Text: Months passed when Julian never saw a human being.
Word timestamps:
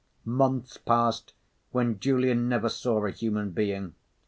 Months 0.25 0.77
passed 0.77 1.35
when 1.69 1.99
Julian 1.99 2.49
never 2.49 2.69
saw 2.69 3.05
a 3.05 3.11
human 3.11 3.51
being. 3.51 3.93